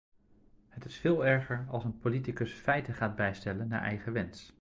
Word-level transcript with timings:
Het 0.69 0.85
is 0.85 0.97
veel 0.97 1.25
erger 1.25 1.65
als 1.69 1.83
een 1.83 1.99
politicus 1.99 2.51
feiten 2.53 2.93
gaat 2.93 3.15
bijstellen 3.15 3.67
naar 3.67 3.81
eigen 3.81 4.13
wens. 4.13 4.49